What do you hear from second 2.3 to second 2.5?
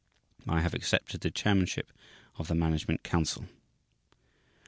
of